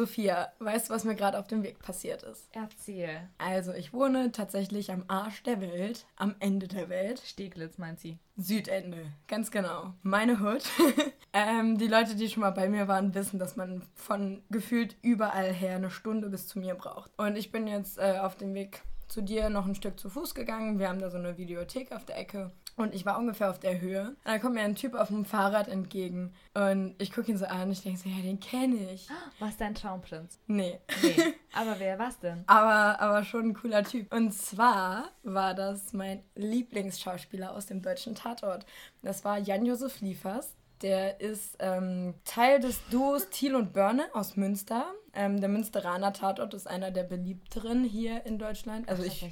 [0.00, 2.48] Sophia, weißt du, was mir gerade auf dem Weg passiert ist?
[2.52, 3.28] Erzähl.
[3.36, 7.20] Also, ich wohne tatsächlich am Arsch der Welt, am Ende der Welt.
[7.22, 8.18] Steglitz meint sie.
[8.38, 9.92] Südende, ganz genau.
[10.02, 10.62] Meine Hood.
[11.34, 15.52] ähm, die Leute, die schon mal bei mir waren, wissen, dass man von gefühlt überall
[15.52, 17.10] her eine Stunde bis zu mir braucht.
[17.18, 18.80] Und ich bin jetzt äh, auf dem Weg
[19.10, 20.78] zu dir noch ein Stück zu Fuß gegangen.
[20.78, 22.52] Wir haben da so eine Videothek auf der Ecke.
[22.76, 24.08] Und ich war ungefähr auf der Höhe.
[24.08, 26.32] Und dann kommt mir ein Typ auf dem Fahrrad entgegen.
[26.54, 29.08] Und ich gucke ihn so an und ich denke so, ja, den kenne ich.
[29.38, 30.38] Was dein Traumprinz?
[30.46, 30.78] Nee.
[31.02, 31.14] Nee.
[31.52, 32.44] Aber wer war's denn?
[32.46, 34.14] aber, aber schon ein cooler Typ.
[34.14, 38.64] Und zwar war das mein Lieblingsschauspieler aus dem deutschen Tatort.
[39.02, 40.54] Das war Jan-Josef Liefers.
[40.82, 44.86] Der ist ähm, Teil des Duos Thiel und Börne aus Münster.
[45.12, 48.88] Ähm, der Münsteraner Tatort ist einer der beliebteren hier in Deutschland.
[48.88, 49.22] Also ich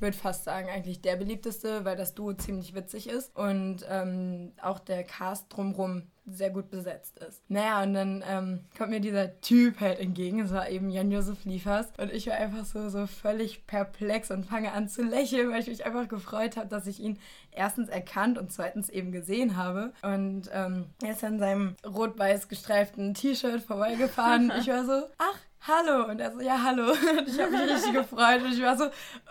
[0.00, 4.78] würde fast sagen, eigentlich der beliebteste, weil das Duo ziemlich witzig ist und ähm, auch
[4.78, 7.42] der Cast drumrum sehr gut besetzt ist.
[7.48, 10.40] Naja, und dann ähm, kommt mir dieser Typ halt entgegen.
[10.40, 11.86] Es war eben Jan-Josef Liefers.
[11.98, 15.68] Und ich war einfach so, so völlig perplex und fange an zu lächeln, weil ich
[15.68, 17.18] mich einfach gefreut habe, dass ich ihn
[17.50, 19.92] erstens erkannt und zweitens eben gesehen habe.
[20.02, 24.52] Und ähm, er ist an seinem rot-weiß gestreiften T-Shirt vorbeigefahren.
[24.60, 26.10] ich war so, ach, hallo.
[26.10, 26.90] Und er so, ja, hallo.
[27.18, 28.42] Und ich habe mich richtig gefreut.
[28.42, 28.84] Und ich war so,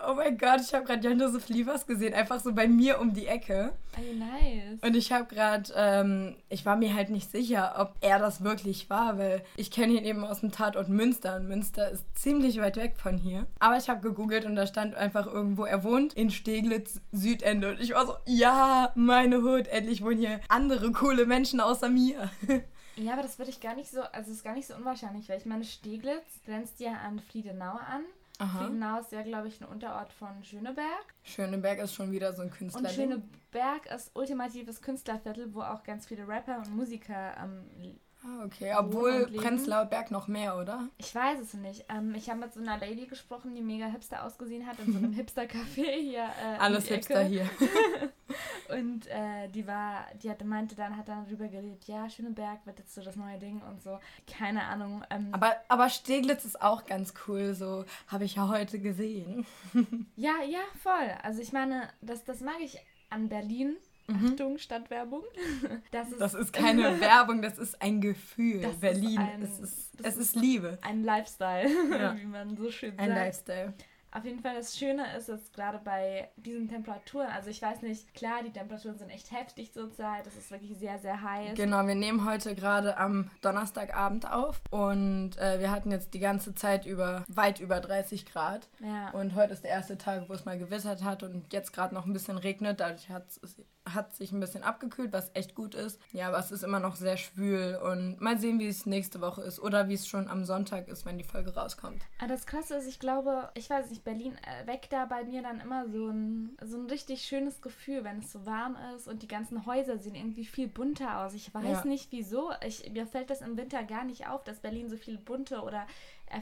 [0.08, 2.14] oh mein Gott, ich habe gerade Jan-Josef Liefers gesehen.
[2.14, 3.73] Einfach so bei mir um die Ecke.
[3.97, 4.80] Oh, nice.
[4.81, 8.89] Und ich habe gerade, ähm, ich war mir halt nicht sicher, ob er das wirklich
[8.89, 12.78] war, weil ich kenne ihn eben aus dem Tatort Münster und Münster ist ziemlich weit
[12.78, 13.48] weg von hier.
[13.59, 17.80] Aber ich habe gegoogelt und da stand einfach irgendwo, er wohnt in Steglitz Südende und
[17.80, 22.30] ich war so, ja, meine Hut, endlich wohnen hier andere coole Menschen außer mir.
[22.97, 25.37] Ja, aber das würde ich gar nicht so, also ist gar nicht so unwahrscheinlich, weil
[25.37, 28.03] ich meine, Steglitz grenzt ja an Friedenau an.
[28.39, 28.59] Aha.
[28.59, 31.05] Friedenau ist ja, glaube ich, ein Unterort von Schöneberg.
[31.23, 32.81] Schöneberg ist schon wieder so ein Künstler.
[32.81, 38.73] Und Schöneberg ist ultimatives Künstlerviertel, wo auch ganz viele Rapper und Musiker ähm, Ah, okay,
[38.77, 39.27] obwohl.
[39.27, 40.89] Prenzlauer Berg noch mehr, oder?
[40.97, 41.86] Ich weiß es nicht.
[41.87, 44.97] Ähm, ich habe mit so einer Lady gesprochen, die mega hipster ausgesehen hat, in so
[44.97, 46.23] einem Hipster-Café hier.
[46.23, 47.47] Äh, Alles Hipster hier.
[48.70, 52.80] Und äh, die war, die hatte, meinte dann, hat dann darüber geredet, ja, Schöneberg wird
[52.80, 54.00] jetzt so das neue Ding und so.
[54.38, 55.04] Keine Ahnung.
[55.10, 59.45] Ähm, Aber, aber Steglitz ist auch ganz cool, so habe ich ja heute gesehen.
[60.16, 61.11] ja, ja, voll.
[61.23, 62.78] Also ich meine, das, das mag ich
[63.10, 63.78] an Berlin.
[64.10, 65.23] Achtung, Stadtwerbung.
[65.92, 66.20] Das ist, Mhm.
[66.20, 68.61] Das ist keine Werbung, das ist ein Gefühl.
[68.61, 70.78] Das ist Berlin, ein- es ist, es ist ist Liebe.
[70.82, 72.16] ein Lifestyle, Ja.
[72.17, 73.20] wie man so schön Ein sagt.
[73.20, 73.73] Lifestyle.
[74.11, 78.13] Auf jeden Fall das Schöne ist jetzt gerade bei diesen Temperaturen, also ich weiß nicht,
[78.13, 81.55] klar, die Temperaturen sind echt heftig zurzeit, es ist wirklich sehr, sehr heiß.
[81.55, 86.55] Genau, wir nehmen heute gerade am Donnerstagabend auf und äh, wir hatten jetzt die ganze
[86.55, 88.69] Zeit über weit über 30 Grad.
[88.79, 89.09] Ja.
[89.11, 92.05] Und heute ist der erste Tag, wo es mal gewittert hat und jetzt gerade noch
[92.05, 92.79] ein bisschen regnet.
[92.79, 93.57] Dadurch hat es
[93.93, 95.99] hat sich ein bisschen abgekühlt, was echt gut ist.
[96.11, 99.42] Ja, aber es ist immer noch sehr schwül und mal sehen, wie es nächste Woche
[99.42, 102.02] ist oder wie es schon am Sonntag ist, wenn die Folge rauskommt.
[102.20, 105.42] Aber das Krasse ist, ich glaube, ich weiß nicht, Berlin äh, weckt da bei mir
[105.42, 109.21] dann immer so ein, so ein richtig schönes Gefühl, wenn es so warm ist und
[109.23, 111.33] die ganzen Häuser sehen irgendwie viel bunter aus.
[111.33, 111.86] Ich weiß Ja.
[111.86, 112.52] nicht wieso.
[112.65, 115.86] Ich, mir fällt das im Winter gar nicht auf, dass Berlin so viele bunte oder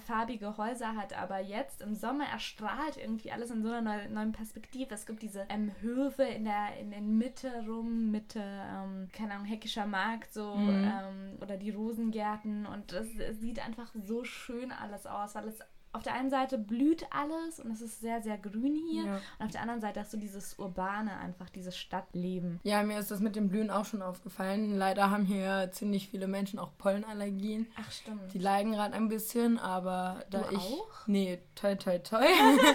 [0.06, 4.32] farbige Häuser hat, aber jetzt im Sommer erstrahlt irgendwie alles in so einer neu, neuen
[4.32, 4.94] Perspektive.
[4.94, 9.46] Es gibt diese ähm, Höfe in der in, in Mitte rum, Mitte, ähm, keine Ahnung,
[9.46, 10.70] Heckischer Markt so Mhm.
[10.86, 15.60] ähm, oder die Rosengärten und es, es sieht einfach so schön alles aus, weil es
[15.96, 19.06] auf der einen Seite blüht alles und es ist sehr, sehr grün hier.
[19.06, 19.22] Ja.
[19.40, 22.60] Und auf der anderen Seite hast du dieses urbane, einfach dieses Stadtleben.
[22.64, 24.78] Ja, mir ist das mit dem Blühen auch schon aufgefallen.
[24.78, 27.68] Leider haben hier ziemlich viele Menschen auch Pollenallergien.
[27.80, 28.34] Ach, stimmt.
[28.34, 31.08] Die leiden gerade ein bisschen, aber da Du ich auch?
[31.08, 32.26] nee, toi toi toi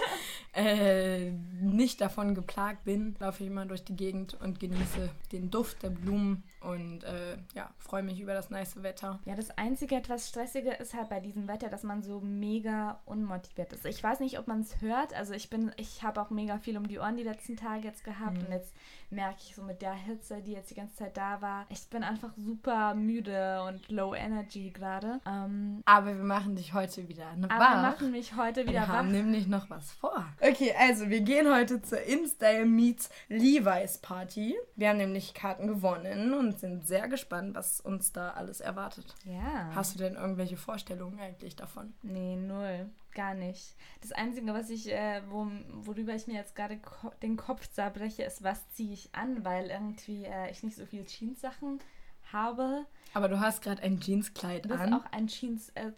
[0.52, 5.82] äh, nicht davon geplagt bin, laufe ich immer durch die Gegend und genieße den Duft
[5.82, 9.19] der Blumen und äh, ja, freue mich über das nice Wetter.
[9.25, 13.72] Ja, das einzige etwas Stressige ist halt bei diesem Wetter, dass man so mega unmotiviert
[13.72, 13.84] ist.
[13.84, 15.12] Ich weiß nicht, ob man es hört.
[15.15, 18.04] Also ich bin, ich habe auch mega viel um die Ohren die letzten Tage jetzt
[18.04, 18.72] gehabt und jetzt
[19.10, 22.05] merke ich so mit der Hitze, die jetzt die ganze Zeit da war, ich bin
[22.05, 25.20] einfach super müde und low energy gerade.
[25.26, 27.82] Ähm, Aber wir machen dich heute wieder aber wach.
[27.82, 28.88] machen mich heute wieder wir wach.
[28.88, 30.25] haben nämlich noch was vor.
[30.40, 34.55] Okay, also wir gehen heute zur InStyle Meets Levi's Party.
[34.76, 39.17] Wir haben nämlich Karten gewonnen und sind sehr gespannt, was uns da alles erwartet.
[39.25, 39.70] Ja.
[39.75, 41.93] Hast du denn irgendwelche Vorstellungen eigentlich davon?
[42.02, 42.88] Nee, null.
[43.12, 43.75] Gar nicht.
[44.02, 48.23] Das Einzige, was ich, äh, wo, worüber ich mir jetzt gerade ko den Kopf zerbreche,
[48.23, 51.81] ist, was ziehe ich an, weil irgendwie äh, ich nicht so viel Jeans-Sachen
[52.32, 52.87] habe.
[53.12, 54.94] Aber du hast gerade ein Jeanskleid Du hast an.
[54.94, 55.91] auch ein Jeans äh,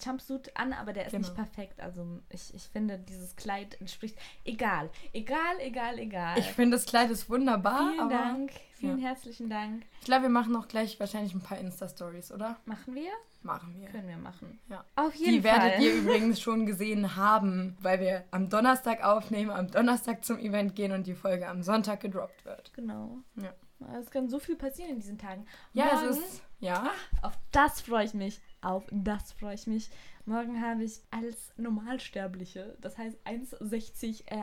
[0.55, 1.27] an, aber der ist Genau.
[1.27, 1.81] nicht perfekt.
[1.81, 4.17] Also ich, ich finde, dieses Kleid entspricht.
[4.45, 6.39] Egal, egal, egal, egal.
[6.39, 7.93] Ich finde, das Kleid ist wunderbar.
[7.93, 8.53] Vielen Dank.
[8.75, 9.09] Vielen ja.
[9.09, 9.85] herzlichen Dank.
[10.01, 12.57] Ich glaube, wir machen auch gleich wahrscheinlich ein paar Insta-Stories, oder?
[12.65, 13.11] Machen wir?
[13.43, 13.89] Machen wir.
[13.89, 14.59] Können wir machen.
[14.71, 14.85] Ja.
[14.97, 15.59] Auf jeden Die Fall.
[15.59, 20.39] Die werdet ihr übrigens schon gesehen haben, weil wir am Donnerstag aufnehmen, am Donnerstag zum
[20.39, 22.73] Event gehen und die Folge am Sonntag gedroppt wird.
[22.75, 23.19] Genau.
[23.37, 23.53] Ja.
[24.01, 25.47] Es kann so viel passieren in diesen Tagen.
[25.73, 26.43] Ja, Morgen, es ist.
[26.61, 26.91] Ja.
[27.23, 28.41] Auf das freue ich mich.
[28.61, 29.91] Auf das freue ich mich.
[30.25, 34.43] Morgen habe ich als Normalsterbliche, das heißt 1,60, äh,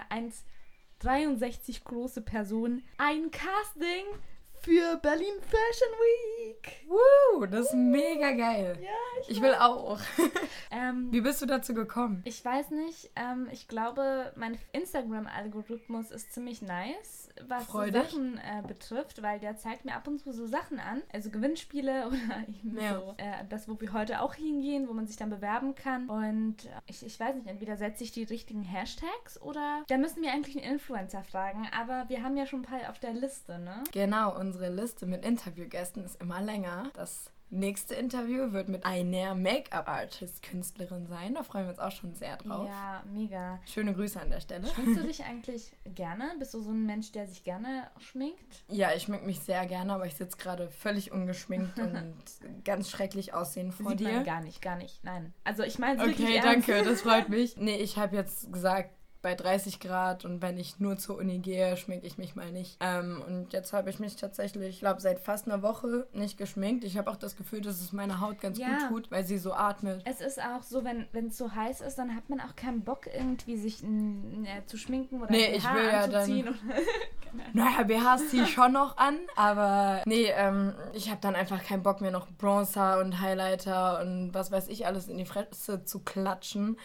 [1.01, 4.05] 1,63 große Person, ein Casting
[4.69, 6.71] für Berlin Fashion Week.
[6.87, 8.77] Woo, das ist mega geil.
[8.79, 8.89] Ja,
[9.21, 9.99] ich, ich will auch.
[10.71, 12.21] ähm, Wie bist du dazu gekommen?
[12.23, 13.09] Ich weiß nicht.
[13.15, 18.11] Ähm, ich glaube, mein Instagram-Algorithmus ist ziemlich nice, was Freudig.
[18.11, 21.01] Sachen äh, betrifft, weil der zeigt mir ab und zu so Sachen an.
[21.11, 22.99] Also Gewinnspiele oder ja.
[22.99, 26.07] so äh, das, wo wir heute auch hingehen, wo man sich dann bewerben kann.
[26.09, 30.21] Und äh, ich, ich weiß nicht, entweder setze ich die richtigen Hashtags oder da müssen
[30.21, 31.67] wir eigentlich einen Influencer fragen.
[31.75, 33.83] Aber wir haben ja schon ein paar auf der Liste, ne?
[33.91, 36.91] Genau, unsere Liste mit Interviewgästen ist immer länger.
[36.93, 41.33] Das nächste Interview wird mit einer Make-up-Artist-Künstlerin sein.
[41.33, 42.67] Da freuen wir uns auch schon sehr drauf.
[42.67, 43.59] Ja, mega.
[43.65, 44.67] Schöne Grüße an der Stelle.
[44.67, 46.35] Schminkst du dich eigentlich gerne?
[46.37, 48.63] Bist du so ein Mensch, der sich gerne schminkt?
[48.67, 52.13] Ja, ich schmink mich sehr gerne, aber ich sitze gerade völlig ungeschminkt und
[52.63, 54.11] ganz schrecklich aussehen vor Sieht dir.
[54.11, 55.03] Man gar nicht, gar nicht.
[55.03, 55.33] Nein.
[55.43, 57.57] Also ich meine Okay, danke, das freut mich.
[57.57, 61.75] Nee, ich habe jetzt gesagt, bei 30 Grad und wenn ich nur zur Uni gehe,
[61.77, 62.77] schminke ich mich mal nicht.
[62.79, 66.83] Ähm, und jetzt habe ich mich tatsächlich, ich glaube, seit fast einer Woche nicht geschminkt.
[66.83, 68.67] Ich habe auch das Gefühl, dass es meiner Haut ganz ja.
[68.67, 70.01] gut tut, weil sie so atmet.
[70.05, 73.07] Es ist auch so, wenn es so heiß ist, dann hat man auch keinen Bock
[73.07, 76.29] irgendwie sich äh, zu schminken oder nee, ich will ja dann.
[77.53, 81.83] naja, BHs ziehe ich schon noch an, aber nee, ähm, ich habe dann einfach keinen
[81.83, 85.99] Bock mehr noch Bronzer und Highlighter und was weiß ich alles in die Fresse zu
[85.99, 86.77] klatschen.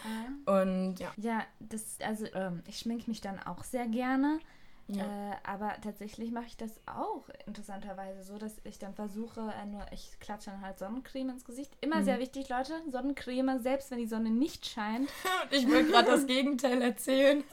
[0.46, 0.60] Ah.
[0.62, 1.12] Und ja.
[1.16, 4.40] Ja, das, also ähm, ich schminke mich dann auch sehr gerne.
[4.86, 5.02] Ja.
[5.02, 9.86] Äh, aber tatsächlich mache ich das auch interessanterweise so, dass ich dann versuche, äh, nur
[9.92, 11.72] ich klatsche dann halt Sonnencreme ins Gesicht.
[11.80, 12.04] Immer mhm.
[12.04, 15.08] sehr wichtig, Leute, Sonnencreme, selbst wenn die Sonne nicht scheint.
[15.50, 17.44] ich wollte gerade das Gegenteil erzählen.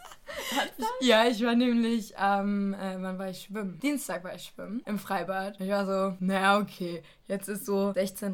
[1.01, 3.79] ja, ich war nämlich, ähm, äh, wann war ich schwimmen?
[3.79, 5.59] Dienstag war ich schwimmen im Freibad.
[5.61, 8.33] Ich war so, naja, okay, jetzt ist so 16.30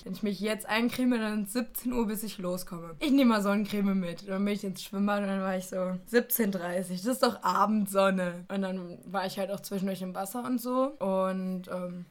[0.00, 0.04] Uhr.
[0.04, 2.96] Wenn ich mich jetzt eincreme, dann 17 Uhr, bis ich loskomme.
[2.98, 4.28] Ich nehme mal Sonnencreme mit.
[4.28, 7.42] Dann bin ich ins Schwimmbad und dann war ich so, 17.30 Uhr, das ist doch
[7.42, 8.46] Abendsonne.
[8.48, 10.86] Und dann war ich halt auch zwischendurch im Wasser und so.
[10.98, 12.06] Und ähm,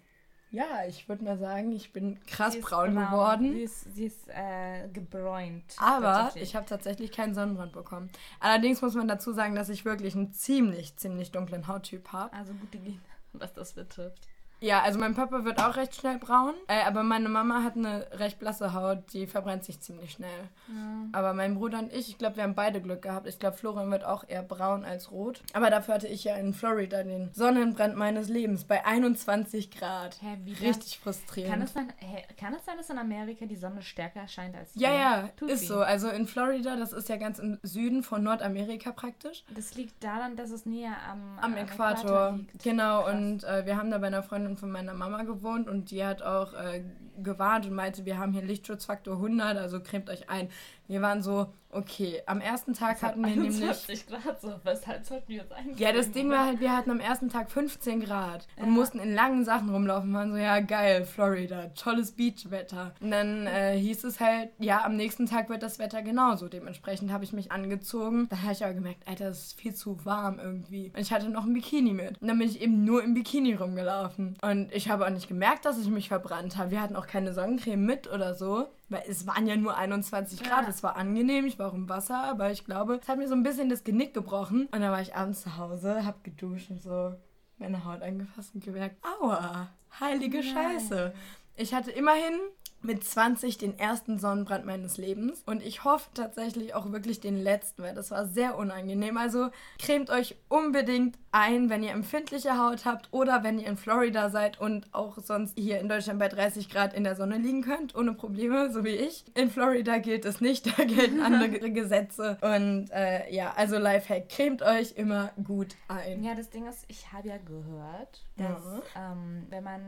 [0.51, 3.53] ja, ich würde mal sagen, ich bin krass braun, braun, geworden.
[3.53, 5.75] Sie ist, sie ist äh, gebräunt.
[5.77, 8.09] Aber ich habe tatsächlich keinen Sonnenbrand bekommen.
[8.39, 12.31] Allerdings muss man dazu sagen, dass ich wirklich einen ziemlich, ziemlich dunklen Hauttyp habe.
[12.31, 12.99] Also gute Gene,
[13.33, 14.27] was das betrifft.
[14.59, 18.07] Ja, also mein Papa wird auch recht schnell braun, äh, aber meine Mama hat eine
[18.13, 20.49] recht blasse Haut, die verbrennt sich ziemlich schnell.
[20.67, 21.09] Ja.
[21.11, 23.27] Aber mein Bruder und ich, ich glaube, wir haben beide Glück gehabt.
[23.27, 25.41] Ich glaube, Florian wird auch eher braun als rot.
[25.53, 30.17] Aber dafür hatte ich ja in Florida den Sonnenbrand meines Lebens bei 21 Grad.
[30.21, 31.53] Hä, wie Richtig frustrierend.
[31.53, 34.73] Kann es, sein, hä, kann es sein, dass in Amerika die Sonne stärker scheint als
[34.73, 34.87] hier?
[34.87, 35.65] Ja, ja, Tut ist wie.
[35.67, 35.79] so.
[35.81, 39.43] Also in Florida, das ist ja ganz im Süden von Nordamerika praktisch.
[39.53, 42.63] Das liegt daran, dass es näher am, am, am Äquator, Äquator liegt.
[42.63, 43.13] Genau, Krass.
[43.13, 46.21] und äh, wir haben da bei einer Freundin von meiner Mama gewohnt und die hat
[46.21, 46.83] auch äh,
[47.23, 50.49] gewarnt und meinte, wir haben hier Lichtschutzfaktor 100, also cremt euch ein.
[50.87, 54.07] Wir waren so, okay, am ersten Tag hatten wir nämlich...
[54.07, 55.79] Grad so, weshalb sollten wir uns eigentlich...
[55.79, 59.13] Ja, das Ding war halt, wir hatten am ersten Tag 15 Grad und mussten in
[59.13, 60.11] langen Sachen rumlaufen.
[60.11, 62.93] Wir waren so, ja geil, Florida, tolles Beachwetter.
[63.01, 66.47] Und dann äh, hieß es halt, ja, am nächsten Tag wird das Wetter genauso.
[66.47, 68.27] Dementsprechend habe ich mich angezogen.
[68.29, 70.91] Dann habe ich aber gemerkt, Alter, das ist viel zu warm irgendwie.
[70.95, 72.21] Und ich hatte noch ein Bikini mit.
[72.21, 74.37] Und dann bin ich eben nur im Bikini rumgelaufen.
[74.41, 76.71] Und ich habe auch nicht gemerkt, dass ich mich verbrannt habe.
[76.71, 78.67] Wir hatten auch keine Sonnencreme mit oder so.
[78.89, 80.69] Weil es waren ja nur 21 Grad, ja.
[80.69, 83.33] es war angenehm, ich war auch im Wasser, aber ich glaube, es hat mir so
[83.33, 84.67] ein bisschen das Genick gebrochen.
[84.71, 87.13] Und dann war ich abends zu Hause, hab geduscht und so
[87.57, 90.79] meine Haut angefasst und gemerkt, aua, heilige Nein.
[90.79, 91.13] Scheiße.
[91.55, 92.39] Ich hatte immerhin
[92.87, 95.43] mit 20 den ersten Sonnenbrand meines Lebens.
[95.45, 99.17] Und ich hoffe tatsächlich auch wirklich den letzten, weil das war sehr unangenehm.
[99.17, 104.29] Also cremt euch unbedingt ein, wenn ihr empfindliche Haut habt oder wenn ihr in Florida
[104.29, 107.93] seid und auch sonst hier in Deutschland bei 30 Grad in der Sonne liegen könnt,
[107.93, 109.25] ohne Probleme, so wie ich.
[109.35, 112.37] In Florida gilt es nicht, da gelten andere Gesetze.
[112.41, 116.23] Und äh, ja, also Lifehack, cremt euch immer gut ein.
[116.23, 118.63] Ja, das Ding ist, ich habe ja gehört, dass
[118.95, 119.11] ja.
[119.11, 119.81] Ähm, wenn man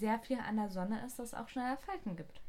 [0.00, 2.40] sehr viel an der Sonne ist, es auch schneller Falten gibt.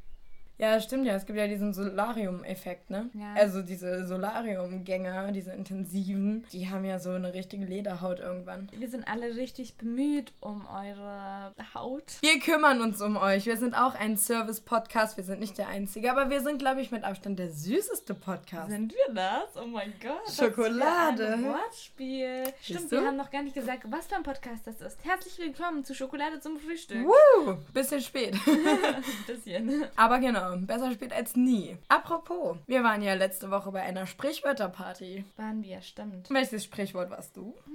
[0.59, 1.13] Ja, stimmt ja.
[1.13, 3.11] Es gibt ja diesen Solarium-Effekt, ne?
[3.13, 3.33] Ja.
[3.35, 8.67] Also diese Solarium-Gänger, diese intensiven, die haben ja so eine richtige Lederhaut irgendwann.
[8.75, 12.17] Wir sind alle richtig bemüht um eure Haut.
[12.21, 13.45] Wir kümmern uns um euch.
[13.45, 15.17] Wir sind auch ein Service-Podcast.
[15.17, 18.71] Wir sind nicht der einzige, aber wir sind, glaube ich, mit Abstand der süßeste Podcast.
[18.71, 19.55] Sind wir das?
[19.63, 20.33] Oh mein Gott.
[20.33, 21.37] Schokolade.
[21.43, 22.45] Wortspiel.
[22.63, 24.97] Stimmt, wir haben noch gar nicht gesagt, was für ein Podcast das ist.
[25.05, 27.05] Herzlich willkommen zu Schokolade zum Frühstück.
[27.05, 27.57] Woo!
[27.73, 28.35] Bisschen spät.
[29.27, 29.85] Bisschen.
[29.95, 31.77] aber genau, besser spät als nie.
[31.89, 35.25] Apropos, wir waren ja letzte Woche bei einer Sprichwörterparty.
[35.35, 36.29] Waren wir, stimmt.
[36.29, 37.53] Welches Sprichwort warst du?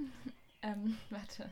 [0.65, 1.51] Ähm, warte.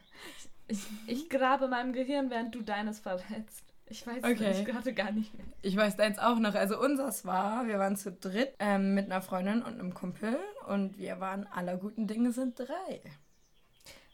[0.70, 3.66] Ich, ich grabe meinem Gehirn, während du deines verrätst.
[3.88, 4.52] Ich weiß Okay.
[4.52, 5.46] es gerade gar nicht mehr.
[5.62, 6.56] Ich weiß deins auch noch.
[6.56, 10.98] Also unseres war, wir waren zu dritt ähm, mit einer Freundin und einem Kumpel und
[10.98, 13.02] wir waren aller guten Dinge sind drei.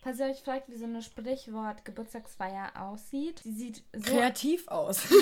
[0.02, 5.04] Falls ihr euch fragt, wie so eine Sprichwort-Geburtstagsfeier aussieht, sie sieht so Kreativ aus.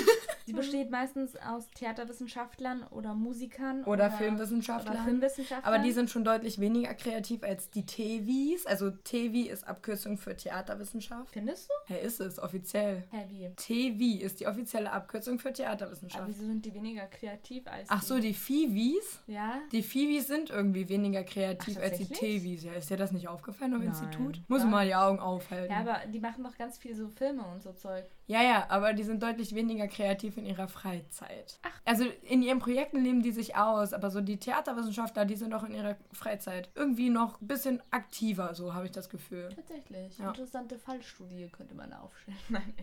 [0.46, 4.94] Sie besteht meistens aus Theaterwissenschaftlern oder Musikern Oder Filmwissenschaftlern.
[4.94, 5.74] Oder Filmwissenschaftlern.
[5.74, 8.64] Aber die sind schon deutlich weniger kreativ als die TVs.
[8.64, 11.32] Also TV ist Abkürzung für Theaterwissenschaft.
[11.32, 11.72] Findest du?
[11.92, 13.02] Hey, ist es offiziell.
[13.10, 13.50] Heavy.
[13.56, 16.28] TV ist die offizielle Abkürzung für Aber Theaterwissenschaft.
[16.28, 19.20] wieso sind die weniger kreativ als Ach so, die Fivis?
[19.26, 19.60] Ja?
[19.72, 22.06] Die Fivis sind irgendwie weniger kreativ Ach, als die?
[22.06, 22.62] TVs.
[22.62, 23.88] Ja, ist dir das nicht aufgefallen im Nein.
[23.88, 24.40] Institut?
[24.48, 24.70] Muss Was?
[24.70, 25.72] mal die Augen aufhalten.
[25.72, 28.04] Ja, aber die machen doch ganz viel so Filme und so Zeug.
[28.28, 31.60] Ja, ja, aber die sind deutlich weniger kreativ in ihrer Freizeit.
[31.84, 35.62] Also in ihren Projekten leben die sich aus, aber so die Theaterwissenschaftler, die sind auch
[35.62, 39.50] in ihrer Freizeit irgendwie noch ein bisschen aktiver, so habe ich das Gefühl.
[39.54, 40.18] Tatsächlich.
[40.18, 40.28] Ja.
[40.28, 42.38] Interessante Fallstudie könnte man aufstellen.
[42.48, 42.74] Nein,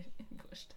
[0.48, 0.76] wurscht.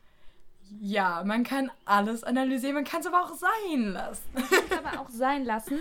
[0.80, 4.24] Ja, man kann alles analysieren, man kann es aber auch sein lassen.
[4.68, 5.78] Kann aber auch sein lassen.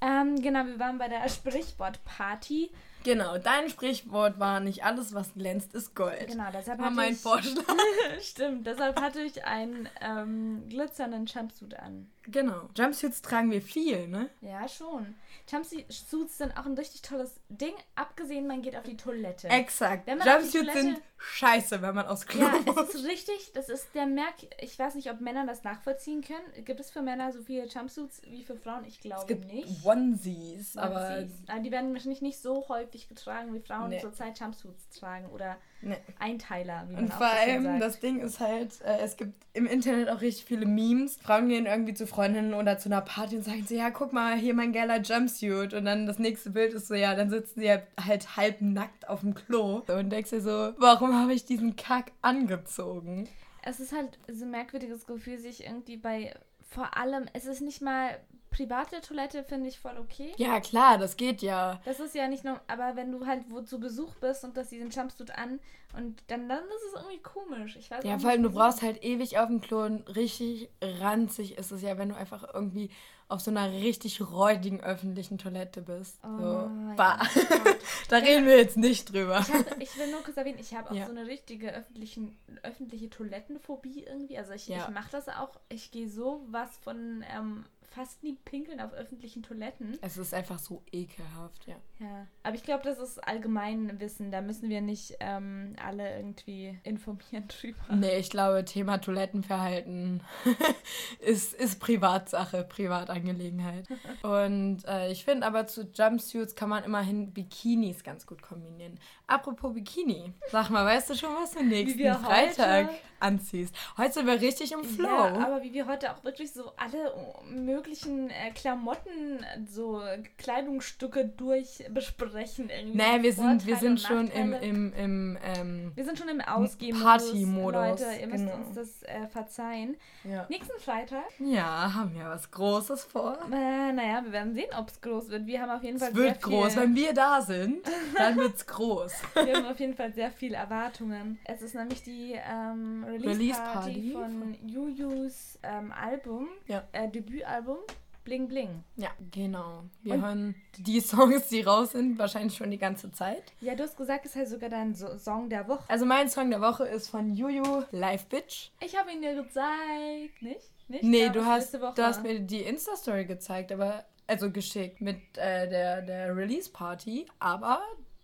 [0.00, 2.70] Ähm, genau, wir waren bei der Sprichwortparty.
[3.06, 6.26] Genau, dein Sprichwort war nicht alles, was glänzt, ist Gold.
[6.26, 7.62] Genau, deshalb War hatte mein ich, Vorschlag.
[8.20, 12.10] Stimmt, deshalb hatte ich einen ähm, glitzernden Jumpsuit an.
[12.26, 12.68] Genau.
[12.76, 14.28] Jumpsuits tragen wir viel, ne?
[14.40, 15.14] Ja, schon.
[15.48, 19.46] Jumpsuits sind auch ein richtig tolles Ding, abgesehen, man geht auf die Toilette.
[19.48, 20.08] Exakt.
[20.08, 23.04] Wenn man auf die Jumpsuits Toilette- sind scheiße, wenn man aufs Klo ja, es ist
[23.06, 24.34] richtig, das ist der Merk.
[24.60, 26.64] Ich weiß nicht, ob Männer das nachvollziehen können.
[26.64, 28.84] Gibt es für Männer so viele Jumpsuits wie für Frauen?
[28.84, 29.84] Ich glaube Es gibt nicht.
[29.84, 31.36] Onesies, aber Onesies.
[31.48, 34.00] Ah, die werden wahrscheinlich nicht so häufig getragen, wie Frauen Nee.
[34.00, 35.96] zurzeit Jumpsuits tragen oder ne.
[36.18, 37.82] Einteiler, wie man Und vor allem, sagt.
[37.82, 41.16] das Ding ist halt, äh, es gibt im Internet auch richtig viele Memes.
[41.22, 44.36] Frauen gehen irgendwie zu Freundinnen oder zu einer Party und sagen so, ja, guck mal,
[44.36, 45.74] hier mein geiler Jumpsuit.
[45.74, 49.08] Und dann das nächste Bild ist so, ja, dann sitzen sie halt, halt halb nackt
[49.08, 49.82] auf dem Klo.
[49.88, 53.28] Und denkst dir so, warum habe ich diesen Kack angezogen?
[53.62, 56.34] Es ist halt so ein merkwürdiges Gefühl, sich irgendwie bei.
[56.68, 58.18] Vor allem, es ist nicht mal
[58.56, 60.32] private Toilette, finde ich voll okay.
[60.38, 61.80] Ja, klar, das geht ja.
[61.84, 64.70] Das ist ja nicht nur, aber wenn du halt wo zu Besuch bist und das
[64.70, 65.60] diesen Jumpsuit an
[65.96, 67.76] und dann, dann ist es irgendwie komisch.
[67.76, 71.58] Ich weiß Ja, vor allem, du brauchst halt ewig auf dem Klo und richtig ranzig
[71.58, 72.90] ist es ja, wenn du einfach irgendwie
[73.28, 76.18] auf so einer richtig räudigen öffentlichen Toilette bist.
[76.22, 76.44] Oh, so.
[76.44, 77.18] ja, Bah.
[77.18, 77.76] Gott.
[78.08, 79.40] da reden wir jetzt nicht drüber.
[79.40, 81.06] Ich, hab, ich will nur kurz erwähnen, ich habe auch Ja.
[81.06, 84.38] so eine richtige öffentlichen, öffentliche Toilettenphobie irgendwie.
[84.38, 84.84] Also ich, Ja.
[84.86, 85.50] ich mache das auch.
[85.68, 89.98] Ich gehe so was von ähm, fast nie pinkeln auf öffentlichen Toiletten.
[90.00, 91.76] Es ist einfach so ekelhaft, ja.
[91.98, 94.30] Ja, aber ich glaube, das ist allgemein Wissen.
[94.30, 97.78] Da müssen wir nicht ähm, alle irgendwie informieren drüber.
[97.94, 100.22] Nee, ich glaube, Thema Toilettenverhalten
[101.20, 103.88] ist, ist Privatsache, Privatangelegenheit.
[104.22, 108.98] Und äh, ich finde aber zu Jumpsuits kann man immerhin Bikinis ganz gut kombinieren.
[109.28, 113.74] Apropos Bikini, sag mal, weißt du schon, was du nächsten Freitag heute- anziehst?
[113.96, 115.08] Heute sind wir richtig im Flow.
[115.08, 117.12] Ja, aber wie wir heute auch wirklich so alle
[117.50, 120.00] möglichen äh, Klamotten, so
[120.38, 122.70] Kleidungsstücke durch besprechen.
[122.70, 122.98] Irgendwie.
[122.98, 127.02] nee, wir sind, wir sind schon im, im, im ähm, Wir sind schon im Ausgehen.
[127.02, 128.56] Party-Modus, Leute, ihr müsst genau.
[128.58, 129.96] uns das äh, verzeihen.
[130.22, 130.46] ja.
[130.48, 133.38] Nächsten Freitag, ja, haben wir was Großes vor.
[133.50, 135.46] äh, naja, wir werden sehen, ob es groß wird.
[135.46, 136.76] Wir haben auf jeden Fall Es wird groß.
[136.76, 137.78] Wenn wir da sind,
[138.16, 139.15] dann wird's groß.
[139.34, 141.38] Wir haben auf jeden Fall sehr viel Erwartungen.
[141.44, 146.82] Es ist nämlich die ähm, Release-Party Release-Party von Yuyus ähm, Album, Ja.
[146.92, 147.78] äh, Debütalbum
[148.24, 148.82] Bling Bling.
[148.96, 149.84] Ja, genau.
[150.02, 153.52] Wir Und- hören die Songs, die raus sind, wahrscheinlich schon die ganze Zeit.
[153.60, 155.84] Ja, du hast gesagt, es ist halt sogar dein so Song der Woche.
[155.86, 158.70] Also mein Song der Woche ist von Juju, Live Bitch.
[158.80, 160.60] Ich habe ihn dir gezeigt, nicht?
[160.88, 161.04] Nicht?
[161.04, 166.02] Nee, du hast, du hast mir die Insta-Story gezeigt, aber also geschickt mit äh, der,
[166.02, 167.80] der Release-Party, aber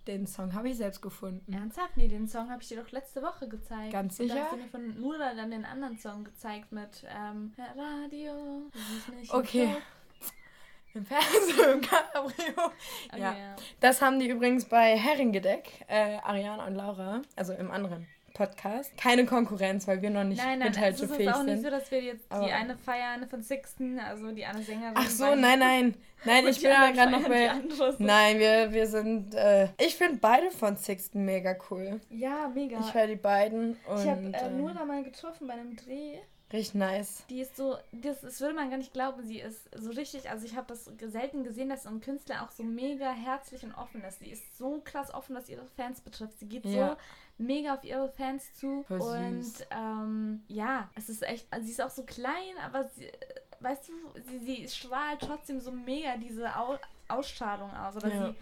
[0.07, 1.53] den Song habe ich selbst gefunden.
[1.53, 1.97] Ernsthaft?
[1.97, 3.93] Nee, den Song habe ich dir doch letzte Woche gezeigt.
[3.93, 4.45] Ganz Und Da sicher?
[4.45, 8.63] hast du mir von Nura dann den anderen Song gezeigt mit ähm, Radio.
[9.31, 9.77] Okay.
[10.95, 12.33] im Fernsehen, im Cabrio.
[13.11, 13.33] Okay, Ja.
[13.37, 13.57] ja.
[13.81, 18.97] Das haben die übrigens bei Herringedeck, äh, Ariana und Laura, also im anderen Podcast.
[18.97, 21.35] Keine Konkurrenz, weil wir noch nicht Nein, nein, es mithaltefähig ist sind.
[21.35, 24.95] auch nicht so, dass wir jetzt die eine feiern von Sixten, also die eine Sängerin.
[24.95, 25.95] Ach so, nein, nein.
[26.25, 27.51] Nein, ich bin ja gerade noch bei.
[27.51, 27.97] andere.
[27.99, 29.35] Nein, wir, wir sind.
[29.35, 32.01] Äh, ich finde beide von Sixten mega cool.
[32.11, 32.79] Ja, mega.
[32.81, 34.01] Ich höre die beiden und.
[34.01, 36.19] Ich habe äh, ähm, nur da mal getroffen bei einem Dreh.
[36.53, 37.25] Richtig nice.
[37.31, 39.23] Die ist so, das, das würde man gar nicht glauben.
[39.25, 42.51] Sie ist so richtig, also ich habe das selten gesehen, dass so ein Künstler auch
[42.51, 44.19] so mega herzlich und offen ist.
[44.19, 46.39] Sie ist so krass offen, was ihre Fans betrifft.
[46.39, 46.91] Sie geht Ja.
[46.91, 46.97] so
[47.39, 48.83] mega auf ihre Fans zu.
[48.87, 53.11] Voll und ähm, ja, es ist echt, also sie ist auch so klein, aber sie,
[53.61, 53.93] weißt du,
[54.27, 56.79] sie, sie strahlt trotzdem so mega diese Au
[57.09, 57.97] Ausstrahlung aus.
[57.97, 58.27] Oder Ja.
[58.29, 58.35] sie,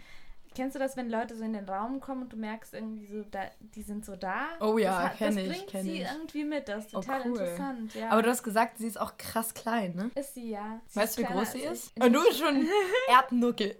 [0.53, 3.23] Kennst du das, wenn Leute so in den Raum kommen und du merkst irgendwie so,
[3.31, 4.47] da, die sind so da?
[4.59, 6.07] Oh ja, das, hat- kenn das ich, bringt sie ich.
[6.11, 6.67] irgendwie mit.
[6.67, 7.39] Das ist Oh, total cool.
[7.39, 7.95] interessant.
[7.95, 8.09] Ja.
[8.09, 10.11] Aber du hast gesagt, sie ist auch krass klein, ne?
[10.15, 10.81] Ist sie ja.
[10.87, 11.93] Sie Weißt du, wie groß sie ist?
[11.95, 12.03] ich.
[12.03, 12.67] Und du schon
[13.09, 13.77] Erdnuckel.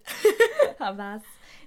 [0.80, 1.22] Ah, Was?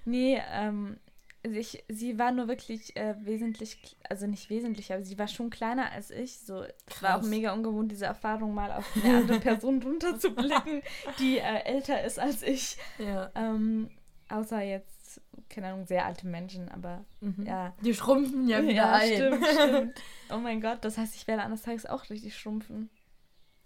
[0.06, 0.99] Nee, ähm,
[1.42, 5.92] ich, sie war nur wirklich äh, wesentlich, also nicht wesentlich, aber sie war schon kleiner
[5.92, 6.38] als ich.
[6.40, 7.26] So, es war auch Krass.
[7.28, 10.80] mega ungewohnt, diese Erfahrung mal auf eine andere Person runterzublicken,
[11.18, 12.78] die äh, älter ist als ich.
[12.99, 13.30] Ja.
[13.34, 13.90] Ähm,
[14.30, 14.93] außer jetzt,
[15.48, 17.46] keine Ahnung, sehr alte Menschen, aber Mhm.
[17.46, 17.74] ja.
[17.82, 19.12] Die schrumpfen ja wieder ein.
[19.12, 20.02] stimmt, stimmt.
[20.32, 22.90] Oh mein Gott, das heißt, ich werde eines Tages auch richtig schrumpfen.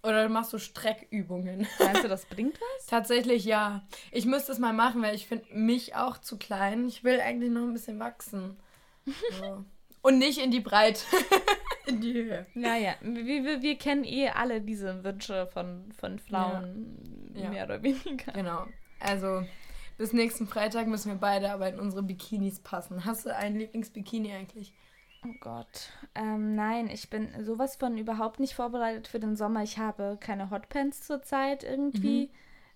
[0.02, 1.66] Oder du machst so Streckübungen.
[1.80, 2.86] Meinst du, das bringt was?
[2.86, 3.86] Tatsächlich ja.
[4.12, 6.86] Ich müsste es mal machen, weil ich finde mich auch zu klein.
[6.86, 8.56] Ich will eigentlich noch ein bisschen wachsen.
[9.40, 9.64] So.
[10.02, 11.00] Und nicht in die Breite.
[11.86, 12.46] in die Höhe.
[12.54, 17.50] Naja, wir, wir, wir kennen eh alle diese Wünsche von, von Frauen, Ja.
[17.50, 18.32] mehr oder weniger.
[18.32, 18.66] Genau.
[19.00, 19.44] Also
[19.98, 23.04] bis nächsten Freitag müssen wir beide aber in unsere Bikinis passen.
[23.04, 24.72] Hast du einen Lieblingsbikini eigentlich?
[25.26, 25.90] Oh Gott.
[26.14, 29.64] Ähm, nein, ich bin sowas von überhaupt nicht vorbereitet für den Sommer.
[29.64, 32.30] Ich habe keine Hotpants zurzeit irgendwie,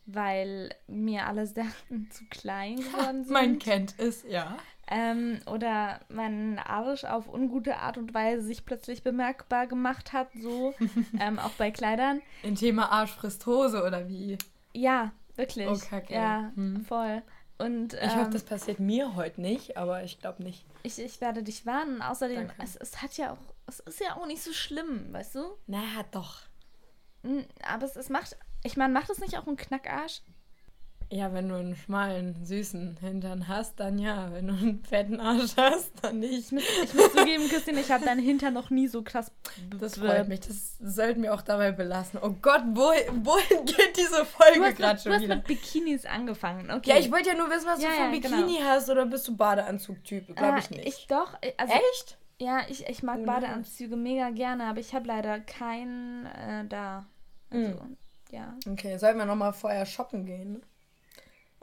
[0.07, 3.33] weil mir alle Sachen zu klein geworden sind.
[3.33, 4.57] Man kennt es, ja.
[4.91, 10.75] Ähm, oder mein Arsch auf ungute Art und Weise sich plötzlich bemerkbar gemacht hat, so
[11.21, 12.21] ähm, auch bei Kleidern.
[12.43, 14.37] Ein Thema Arsch frisst Hose oder wie?
[14.75, 15.69] Ja, wirklich.
[15.69, 16.15] Oh, Kacke.
[16.15, 16.85] Ja, Hm.
[16.85, 17.23] voll.
[17.59, 20.65] Und Ich ähm, hoffe, das passiert mir heute nicht, aber ich glaube nicht.
[20.83, 22.03] ich, ich werde dich warnen.
[22.03, 22.63] Außerdem, Danke.
[22.63, 25.45] es, es hat ja auch, es ist ja auch nicht so schlimm, weißt du?
[25.67, 26.41] Na doch.
[27.65, 30.23] Aber es, es macht, ich meine, macht es nicht auch einen Knackarsch?
[31.15, 34.33] Ja, wenn du einen schmalen, süßen Hintern hast, dann ja.
[34.33, 36.33] Wenn du einen fetten Arsch hast, dann nicht.
[36.47, 39.31] Ich muss, ich muss zugeben, Christine, ich habe deinen Hintern noch nie so krass.
[39.79, 40.41] Das freut mich.
[40.41, 42.19] Das sollten wir auch dabei belassen.
[42.23, 45.37] Oh Gott, wohin, wohin geht diese Folge Du hast, gerade schon du hast wieder?
[45.37, 46.89] mit Bikinis angefangen, okay?
[46.91, 48.71] Ja, ich wollte ja nur wissen, was Ja, du für ein ja, Bikini genau.
[48.71, 50.35] hast oder bist du Badeanzug-Typ?
[50.35, 50.89] Glaube ich Ah, nicht.
[50.89, 52.17] Ich doch, äh, also Echt?
[52.39, 57.05] ja, ich, ich mag Oh, Badeanzüge mega gerne, aber ich habe leider keinen äh, da.
[57.51, 57.83] Also,
[58.31, 58.57] ja.
[58.67, 60.53] Okay, sollten wir nochmal vorher shoppen gehen?
[60.55, 60.61] ne?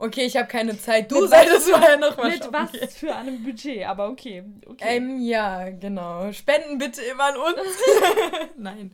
[0.02, 1.12] Okay, ich habe keine Zeit.
[1.12, 2.88] Du solltest vorher noch mal Mit was gehen.
[2.88, 4.42] für einem Budget, aber okay.
[4.66, 4.96] okay.
[4.96, 6.32] Ähm, ja, genau.
[6.32, 7.76] Spenden bitte immer an uns.
[8.56, 8.92] Nein.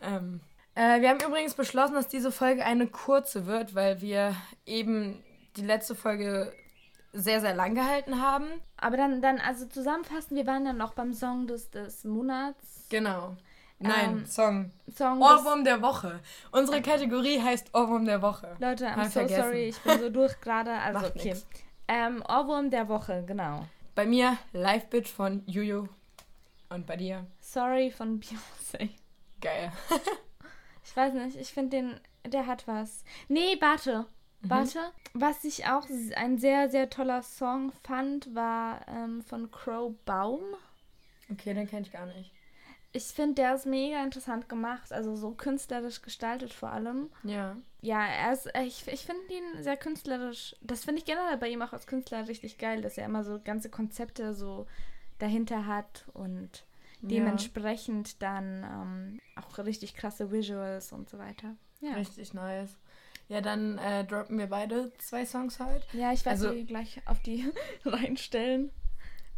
[0.00, 0.40] Ähm,
[0.74, 4.34] äh, wir haben übrigens beschlossen, dass diese Folge eine kurze wird, weil wir
[4.64, 5.22] eben
[5.58, 6.50] die letzte Folge
[7.12, 8.46] sehr, sehr lang gehalten haben.
[8.78, 12.86] aber dann, dann, also zusammenfassen, wir waren dann noch beim Song des, des Monats.
[12.88, 13.36] Genau.
[13.80, 14.70] Nein, Ähm, Song.
[14.94, 16.20] Song Ohrwurm der Woche.
[16.50, 18.56] Unsere Kategorie heißt Ohrwurm der Woche.
[18.58, 19.42] Leute, I'm Hab so vergessen.
[19.42, 20.72] sorry, ich bin so durch gerade.
[20.72, 21.36] Also, Macht okay.
[21.86, 23.66] Ähm, Ohrwurm der Woche, genau.
[23.94, 25.86] Bei mir Live Bitch von Juju.
[26.70, 27.26] Und bei dir?
[27.40, 28.90] Sorry von Beyoncé.
[29.40, 29.72] Geil.
[30.84, 33.04] Ich weiß nicht, ich finde den, der hat was.
[33.28, 34.06] Nee, warte.
[34.40, 34.50] Mhm.
[34.50, 34.78] Warte.
[35.12, 35.86] Was ich auch
[36.16, 40.40] ein sehr, sehr toller Song fand, war ähm, von Crow Baum.
[41.30, 42.32] Okay, den kenne ich gar nicht.
[42.98, 47.10] Ich finde, der ist mega interessant gemacht, also so künstlerisch gestaltet vor allem.
[47.22, 47.56] Ja.
[47.80, 50.56] Ja, er ist, äh, ich, ich finde ihn sehr künstlerisch.
[50.60, 53.40] Das finde ich generell bei ihm auch als Künstler richtig geil, dass er immer so
[53.40, 54.66] ganze Konzepte so
[55.20, 56.64] dahinter hat und
[57.00, 61.54] dementsprechend dann ähm, auch richtig krasse Visuals und so weiter.
[61.80, 62.76] Ja, Richtig nice.
[63.28, 65.84] Ja, dann äh, droppen wir beide zwei Songs heute.
[65.92, 67.44] ja ich werde Also- die gleich auf die
[67.84, 68.70] reinstellen.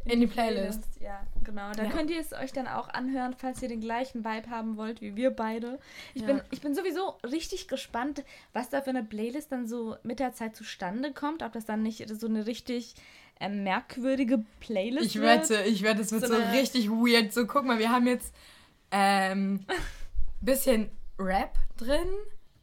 [0.06, 0.82] In die Playlist.
[1.00, 1.72] Ja, genau.
[1.72, 1.90] Da Ja.
[1.90, 5.14] könnt ihr es euch dann auch anhören, falls ihr den gleichen Vibe haben wollt wie
[5.14, 5.78] wir beide.
[6.14, 6.28] Ich, Ja.
[6.28, 10.32] bin, ich bin sowieso richtig gespannt, was da für eine Playlist dann so mit der
[10.32, 11.42] Zeit zustande kommt.
[11.42, 12.94] Ob das dann nicht so eine richtig
[13.40, 15.50] ähm, merkwürdige Playlist Ich wird.
[15.50, 17.32] wette, ich wette, es wird So so, richtig weird.
[17.32, 18.34] So, guck mal, wir haben jetzt
[18.90, 19.64] ähm,
[20.40, 22.08] bisschen Rap drin.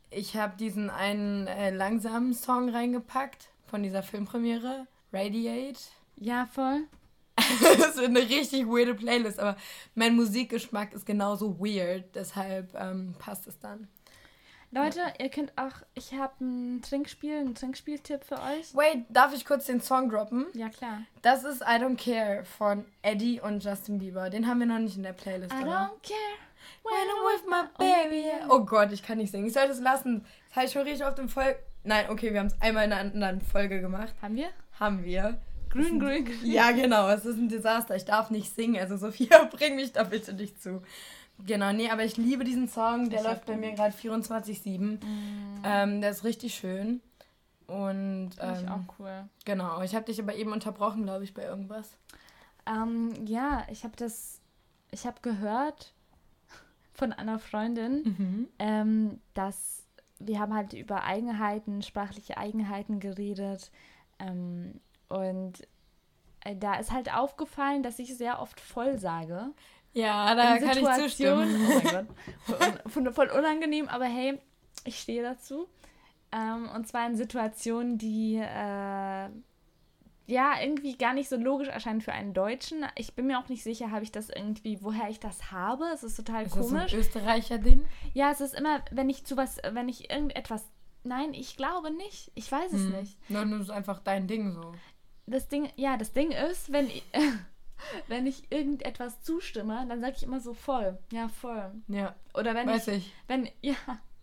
[0.09, 5.79] Ich habe diesen einen äh, langsamen Song reingepackt von dieser Filmpremiere, Radiate.
[6.15, 6.83] Ja, voll.
[7.77, 9.57] das ist eine richtig weirde Playlist, aber
[9.95, 13.87] mein Musikgeschmack ist genauso weird, deshalb ähm, passt es dann.
[14.69, 18.75] Leute, ihr könnt auch, ich habe ein Trinkspiel, einen Trinkspieltipp für euch.
[18.75, 20.45] Wait, darf ich kurz den Song droppen?
[20.53, 21.03] Ja, klar.
[21.21, 24.29] Das ist I Don't Care von Eddie und Justin Bieber.
[24.29, 25.53] Den haben wir noch nicht in der Playlist.
[25.53, 25.71] I oder?
[25.71, 26.37] don't care
[26.83, 28.25] When I'm with my baby.
[28.49, 29.47] Oh Gott, ich kann nicht singen.
[29.47, 30.25] Ich sollte es lassen.
[30.47, 31.59] Das habe ich schon richtig auf dem Folge.
[31.83, 34.13] Nein, okay, wir haben es einmal in einer anderen Folge gemacht.
[34.21, 34.49] Haben wir?
[34.79, 35.39] Haben wir.
[35.77, 36.37] Grün, grün, grün.
[36.43, 37.07] Ja, genau.
[37.09, 37.95] Es ist ein Desaster.
[37.95, 38.79] Ich darf nicht singen.
[38.81, 40.81] Also Sophia, bring mich da bitte nicht zu.
[41.45, 43.09] Genau, nee, aber ich liebe diesen Song.
[43.09, 44.99] Der Ich läuft bei mir gerade 24-7.
[45.63, 47.01] Ähm, der ist richtig schön.
[47.67, 49.25] Und Finde ich ähm, auch cool.
[49.45, 51.89] genau, ich habe dich aber eben unterbrochen, glaube ich, bei irgendwas.
[52.65, 54.39] Ähm, ja, ich habe das,
[54.91, 55.93] ich habe gehört
[56.93, 59.83] von einer Freundin, ähm, dass
[60.17, 63.69] wir haben halt über Eigenheiten, sprachliche Eigenheiten geredet
[64.19, 65.67] ähm, und
[66.43, 69.51] äh, da ist halt aufgefallen, dass ich sehr oft voll sage.
[69.93, 71.55] Ja, da In kann ich zustimmen.
[71.69, 72.07] Oh mein Gott.
[72.85, 74.39] Voll, un- voll unangenehm, aber hey,
[74.85, 75.67] ich stehe dazu.
[76.31, 79.29] Ähm, und zwar in Situationen, die äh,
[80.29, 82.85] ja irgendwie gar nicht so logisch erscheinen für einen Deutschen.
[82.95, 85.85] Ich bin mir auch nicht sicher, habe ich das irgendwie, woher ich das habe.
[85.93, 86.93] Es ist total Ist das so ein komisch.
[86.93, 87.85] Österreicher-Ding?
[88.13, 90.65] Ja, es ist immer, wenn ich zu was, wenn ich irgendetwas.
[91.03, 92.31] Nein, ich glaube nicht.
[92.35, 92.91] Ich weiß es Hm.
[92.99, 93.29] nicht.
[93.31, 94.73] Nur, nur ist einfach dein Ding so.
[95.27, 97.03] Das Ding, ja, das Ding ist, wenn ich,
[98.07, 100.97] wenn ich irgendetwas zustimme, dann sage ich immer so voll.
[101.11, 101.71] Ja, voll.
[101.87, 103.13] Ja, Oder wenn weiß ich, ich.
[103.27, 103.75] wenn, ja,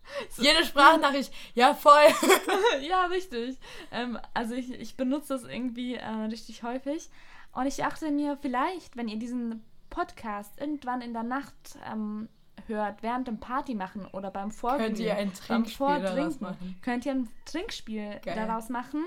[0.37, 2.07] Jede Sprachnachricht, ja voll.
[2.81, 3.57] ja, richtig.
[3.91, 7.09] Ähm, also ich, ich benutze das irgendwie äh, richtig häufig.
[7.53, 11.55] Und ich dachte mir, vielleicht, wenn ihr diesen Podcast irgendwann in der Nacht
[11.91, 12.27] ähm,
[12.67, 16.77] hört, während dem Party machen oder beim Vorglühen, Könnt ihr ein Trinkspiel daraus machen.
[16.81, 18.35] könnt ihr ein Trinkspiel Geil.
[18.35, 19.05] daraus machen.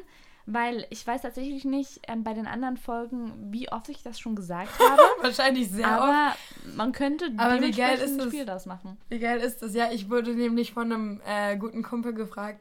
[0.50, 4.34] Weil ich weiß tatsächlich nicht ähm, bei den anderen Folgen, wie oft ich das schon
[4.34, 5.02] gesagt habe.
[5.20, 6.02] Wahrscheinlich sehr oft.
[6.02, 6.34] aber
[6.74, 8.28] man könnte Aber wie geil ist ein?
[8.28, 8.96] Spiel daraus machen.
[9.10, 9.74] Wie geil ist das?
[9.74, 12.60] Ja, ich wurde nämlich von einem äh, guten Kumpel gefragt,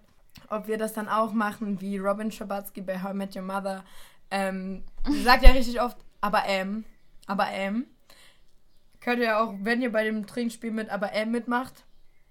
[0.50, 3.86] ob wir das dann auch machen, wie Robin Schabatsky bei How I Met Your Mother.
[4.32, 6.84] Ähm, sie sagt ja richtig oft, aber ähm,
[7.26, 7.86] aber ähm.
[9.00, 11.86] Könnt ihr auch, wenn ihr bei dem Trinkspiel mit aber ähm mitmacht,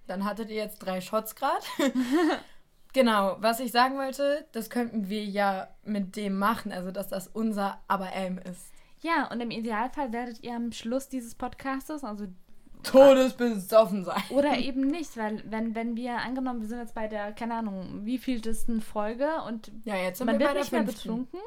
[0.06, 1.64] dann hattet ihr jetzt drei Shots gerade.
[2.96, 7.28] genau, was ich sagen wollte, das könnten wir ja mit dem machen, also dass das
[7.28, 8.72] unser aber ähm ist.
[9.02, 12.26] Ja, und im Idealfall werdet ihr am Schluss dieses Podcastes, also
[12.82, 14.22] Todesbesoffen sein.
[14.30, 18.04] Oder eben nicht, weil wenn, wenn wir, angenommen, wir sind jetzt bei der, keine Ahnung,
[18.04, 21.40] wievieltesten Folge und Ja, jetzt sind man wir wird nicht mehr betrunken,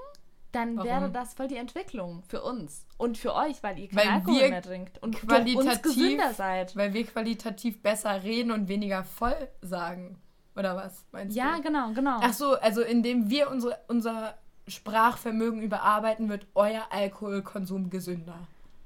[0.51, 0.87] dann Warum?
[0.89, 4.49] wäre das voll die Entwicklung für uns und für euch, weil ihr keinen Weil Alkohol
[4.49, 6.75] mehr trinkt und durch uns qualitativ- gesünder seid.
[6.75, 10.19] Weil wir qualitativ besser reden und weniger voll sagen.
[10.59, 11.61] Oder was meinst Ja, du?
[11.63, 12.19] genau, genau.
[12.21, 18.37] Ach so, also indem wir unsere, unser Sprachvermögen überarbeiten, wird euer Alkoholkonsum gesünder.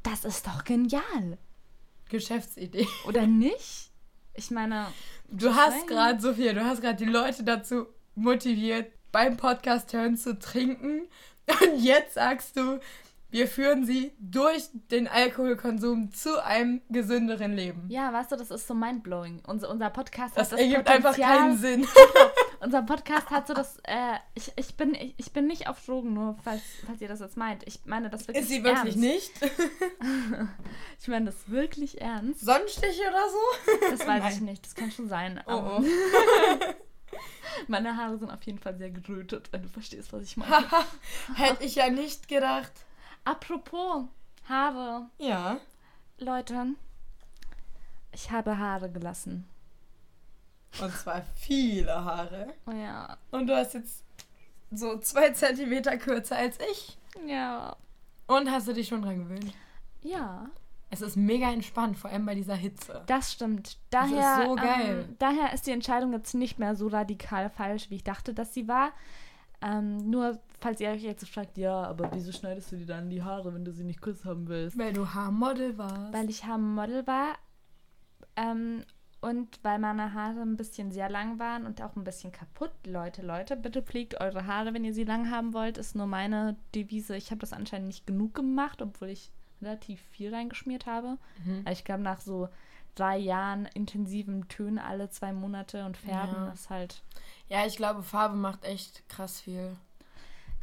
[0.04, 1.38] Das ist doch genial.
[2.10, 2.88] Geschäftsidee.
[3.08, 3.90] Oder nicht?
[4.36, 4.88] Ich meine,
[5.30, 10.38] Du hast gerade, Sophia, du hast gerade die Leute dazu motiviert, beim Podcast hören zu
[10.38, 11.08] trinken.
[11.48, 12.80] Und jetzt sagst du,
[13.34, 17.90] wir führen sie durch den Alkoholkonsum zu einem gesünderen Leben.
[17.90, 19.42] ja, weißt du, das ist so mindblowing.
[19.48, 21.88] Unser, unser Podcast Das hat das ergibt einfach Potenzial, keinen Sinn.
[22.60, 26.14] Unser Podcast hat so das, äh, ich, ich, bin, ich, ich bin nicht auf Drogen,
[26.14, 27.68] nur falls, falls ihr das jetzt meint.
[27.68, 28.98] Ich meine das wirklich Ist sie wirklich ernst.
[28.98, 29.32] nicht?
[31.02, 32.40] Ich meine das wirklich ernst.
[32.40, 33.90] Sonnenstich oder so?
[33.90, 34.46] Das weiß ich Nein.
[34.46, 35.42] nicht, das kann schon sein.
[35.48, 35.84] Oh, aber oh.
[37.68, 40.66] Meine Haare sind auf jeden Fall sehr gerötet, wenn du verstehst, was ich meine.
[41.36, 42.72] Hätte ich ja nicht gedacht.
[43.26, 44.06] Apropos
[44.48, 45.08] Haare.
[45.18, 45.58] Ja.
[46.18, 46.68] Leute,
[48.12, 49.46] ich habe Haare gelassen.
[50.82, 52.54] Und zwar viele Haare.
[52.66, 53.18] Oh ja.
[53.32, 54.04] Und du hast jetzt
[54.72, 56.98] so zwei Zentimeter kürzer als ich.
[57.28, 57.76] Ja.
[58.28, 59.54] Und hast du dich schon dran gewöhnt?
[60.02, 60.50] Ja.
[60.90, 63.02] Es ist mega entspannt, vor allem bei dieser Hitze.
[63.08, 63.68] Das stimmt.
[63.68, 65.06] ist Daher, so geil.
[65.10, 68.54] Ähm, daher ist die Entscheidung jetzt nicht mehr so radikal falsch, wie ich dachte, dass
[68.54, 68.92] sie war.
[69.62, 73.22] Ähm, nur, falls ihr euch jetzt fragt, ja, aber wieso schneidest du dir dann die
[73.22, 74.78] Haare, wenn du sie nicht kurz haben willst?
[74.78, 76.14] Weil du Haarmodel warst.
[76.14, 77.36] Weil ich Haarmodel war
[78.36, 78.84] ähm,
[79.22, 82.72] und weil meine Haare ein bisschen sehr lang waren und auch ein bisschen kaputt.
[82.86, 86.56] Leute, Leute, bitte pflegt eure Haare, wenn ihr sie lang haben wollt, ist nur meine
[86.74, 87.16] Devise.
[87.16, 91.18] Ich habe das anscheinend nicht genug gemacht, obwohl ich relativ viel reingeschmiert habe.
[91.46, 91.66] Mhm.
[91.70, 92.50] Ich glaube, nach so
[92.96, 96.52] drei Jahren intensiven Tönen alle zwei Monate und Färben Ja.
[96.52, 97.02] ist halt.
[97.50, 99.76] Ja, ich glaube, Farbe macht echt krass viel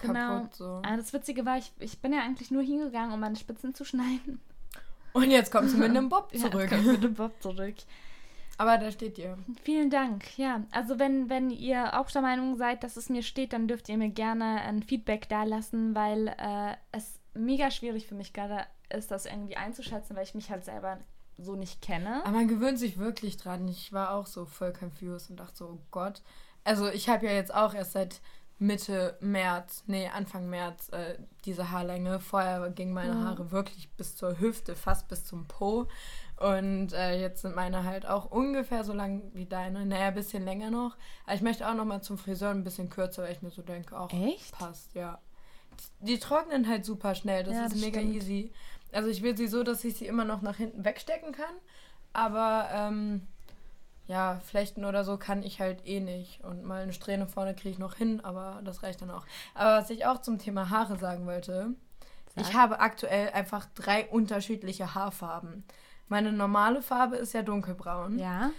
[0.01, 0.17] kaputt.
[0.17, 0.49] Genau.
[0.53, 0.83] So.
[0.85, 3.85] Ah, das Witzige war, ich, ich bin ja eigentlich nur hingegangen, um meine Spitzen zu
[3.85, 4.41] schneiden.
[5.13, 6.61] Und jetzt kommst du mit einem Bob Ja, zurück.
[6.63, 7.75] jetzt kommt mit dem Bob zurück.
[8.59, 9.39] Aber da steht dir.
[9.63, 10.37] Vielen Dank.
[10.39, 13.89] Ja, also wenn, wenn ihr auch der Meinung seid, dass es mir steht, dann dürft
[13.89, 19.11] ihr mir gerne ein Feedback dalassen, weil äh, es mega schwierig für mich gerade ist,
[19.11, 20.99] das irgendwie einzuschätzen, weil ich mich halt selber
[21.39, 22.21] so nicht kenne.
[22.25, 23.67] Aber man gewöhnt sich wirklich dran.
[23.67, 26.21] Ich war auch so voll confused und dachte so, oh Gott.
[26.63, 28.21] Also ich habe ja jetzt auch erst seit
[28.61, 32.21] Mitte März, nee, Anfang März äh, diese Haarlänge.
[32.21, 33.21] Vorher gingen meine Ja.
[33.25, 35.89] Haare wirklich bis zur Hüfte, fast bis zum Po.
[36.37, 39.87] Und äh, jetzt sind meine halt auch ungefähr so lang wie deine.
[39.87, 40.97] Naja, ein bisschen länger noch.
[41.25, 43.63] Aber ich möchte auch noch mal zum Friseur ein bisschen kürzer, weil ich mir so
[43.63, 44.53] denke, auch Echt?
[44.53, 45.19] passt, ja.
[46.01, 47.45] Die trocknen halt super schnell.
[47.45, 48.15] Das Ja, ist das mega stimmt.
[48.15, 48.53] easy.
[48.93, 51.55] Also ich will sie so, dass ich sie immer noch nach hinten wegstecken kann.
[52.13, 53.27] Aber ähm,
[54.11, 56.43] ja, Flechten oder so kann ich halt eh nicht.
[56.43, 59.25] Und mal eine Strähne vorne kriege ich noch hin, aber das reicht dann auch.
[59.55, 61.75] Aber was ich auch zum Thema Haare sagen wollte,
[62.35, 62.55] ich Sag.
[62.55, 65.63] habe aktuell einfach drei unterschiedliche Haarfarben.
[66.09, 68.19] Meine normale Farbe ist ja dunkelbraun.
[68.19, 68.51] Ja.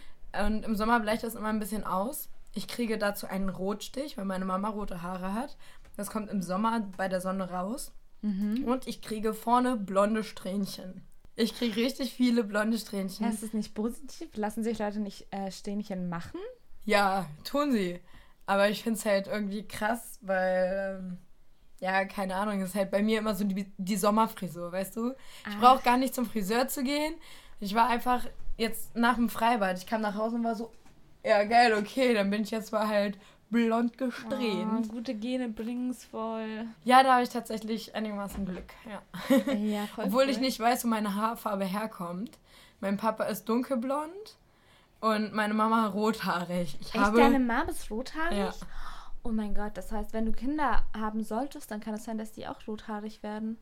[0.46, 2.30] Und im Sommer bleicht das immer ein bisschen aus.
[2.54, 5.58] Ich kriege dazu einen Rotstich, weil meine Mama rote Haare hat.
[5.98, 7.92] Das kommt im Sommer bei der Sonne raus.
[8.22, 8.64] Mhm.
[8.64, 11.06] Und ich kriege vorne blonde Strähnchen.
[11.36, 13.26] Ich kriege richtig viele blonde Strähnchen.
[13.26, 14.30] Ja, ist es nicht positiv?
[14.36, 16.40] Lassen sich Leute nicht äh, Strähnchen machen?
[16.86, 18.00] Ja, tun sie.
[18.46, 21.18] Aber ich finde es halt irgendwie krass, weil, ähm,
[21.80, 25.12] ja, keine Ahnung, ist halt bei mir immer so die, die Sommerfrisur, weißt du?
[25.12, 25.60] Ich Ah.
[25.60, 27.14] brauche gar nicht zum Friseur zu gehen.
[27.60, 28.26] Ich war einfach
[28.58, 29.78] jetzt nach dem Freibad.
[29.78, 30.72] Ich kam nach Hause und war so,
[31.24, 33.18] ja, geil, okay, dann bin ich jetzt mal halt
[33.52, 34.90] blond Oh, gesträhnt.
[34.90, 36.66] gute Gene bringen's voll.
[36.84, 39.02] Ja, da habe ich tatsächlich einigermaßen Glück, ja.
[39.54, 40.30] Ja, voll Obwohl cool.
[40.30, 42.38] ich nicht weiß, wo meine Haarfarbe herkommt.
[42.80, 44.38] Mein Papa ist dunkelblond
[45.02, 46.78] und meine Mama rothaarig.
[46.82, 48.38] Ich Echt, habe deine Mom ist rothaarig?
[48.38, 48.52] Ja.
[49.24, 52.32] Oh mein Gott, das heißt, wenn du Kinder haben solltest, dann kann es sein, dass
[52.32, 53.60] die auch rothaarig werden.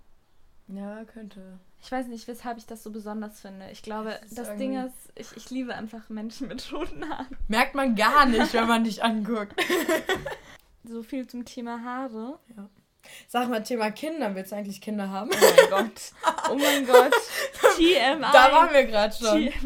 [0.67, 1.59] Ja, könnte.
[1.81, 3.69] Ich weiß nicht, weshalb ich das so besonders finde.
[3.71, 7.37] Ich glaube, Das das Ding ist, ich, ich liebe einfach Menschen mit roten Haaren.
[7.47, 9.53] Merkt man gar nicht, wenn man dich anguckt.
[10.83, 12.39] So viel zum Thema Haare.
[13.27, 14.35] Sag mal, Thema Kinder.
[14.35, 15.29] Willst du eigentlich Kinder haben?
[15.31, 16.01] Oh mein Gott.
[16.51, 17.13] Oh mein Gott.
[17.77, 18.21] TMI.
[18.33, 19.49] Da waren wir gerade schon.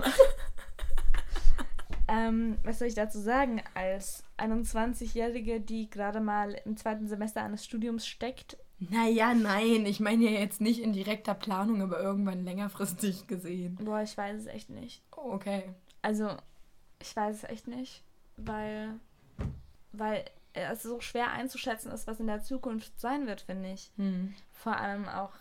[2.06, 3.64] Ähm, was soll ich dazu sagen?
[3.74, 8.58] Als 21-Jährige, die gerade mal im zweiten Semester eines Studiums steckt,
[8.90, 9.86] Naja, nein.
[9.86, 13.76] Ich meine ja jetzt nicht in direkter Planung, aber irgendwann längerfristig gesehen.
[13.76, 15.02] boah, ich weiß es echt nicht.
[15.16, 15.74] Oh, okay.
[16.02, 16.30] Also,
[17.00, 18.04] ich weiß es echt nicht,
[18.38, 19.00] weil,
[19.92, 23.92] weil es so schwer einzuschätzen ist, was in der Zukunft sein wird, finde ich.
[23.98, 24.34] Hm.
[24.52, 25.32] Vor allem auch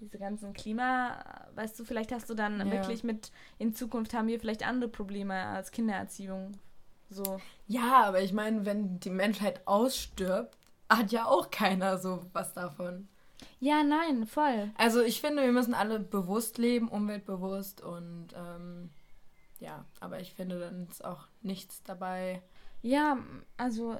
[0.00, 2.70] diese ganzen Klima, weißt du, vielleicht hast du dann Ja.
[2.70, 6.52] wirklich mit, in Zukunft haben wir vielleicht andere Probleme als Kindererziehung.
[7.08, 7.40] So.
[7.68, 10.56] Ja, aber ich meine, wenn die Menschheit ausstirbt,
[10.88, 13.08] hat ja auch keiner so was davon.
[13.60, 14.70] Ja, nein, voll.
[14.76, 18.90] Also ich finde, wir müssen alle bewusst leben, umweltbewusst und ähm,
[19.58, 22.42] ja, aber ich finde, dann ist auch nichts dabei.
[22.82, 23.18] Ja,
[23.56, 23.96] also,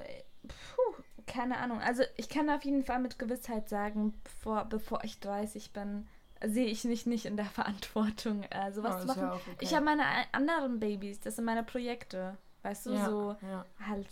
[0.47, 1.79] puh, keine Ahnung.
[1.81, 6.07] Also ich kann auf jeden Fall mit Gewissheit sagen, bevor, bevor ich 30 bin,
[6.45, 9.21] sehe ich mich nicht in der Verantwortung, äh, sowas Ja, zu machen.
[9.21, 9.55] ja okay.
[9.59, 12.37] Ich habe meine anderen Babys, das sind meine Projekte.
[12.63, 13.65] Weißt du, ja, so ja.
[13.87, 14.07] halt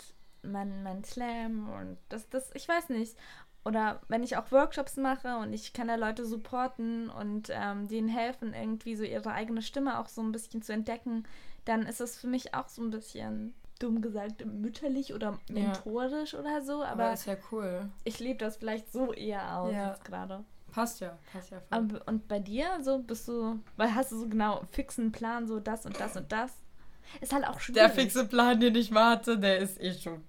[0.51, 3.15] mein, mein Slam und das, das, ich weiß nicht.
[3.63, 8.07] Oder wenn ich auch Workshops mache und ich kann da Leute supporten und ähm, denen
[8.09, 11.23] helfen, irgendwie so ihre eigene Stimme auch so ein bisschen zu entdecken,
[11.65, 15.53] dann ist es für mich auch so ein bisschen, dumm gesagt, mütterlich oder Ja.
[15.69, 16.83] mentorisch oder so.
[16.83, 17.89] Aber Aber ist ja cool.
[18.03, 19.89] ich lebe das vielleicht so eher aus Ja.
[19.89, 20.43] jetzt gerade.
[20.71, 21.67] Passt ja, passt ja voll.
[21.79, 25.59] Aber- Und bei dir, so bist du, weil hast du so genau fixen Plan, so
[25.59, 26.51] das und das und das?
[27.21, 27.81] Ist halt auch schwierig.
[27.81, 30.23] der fixe Plan, den ich warte, der ist eh schon.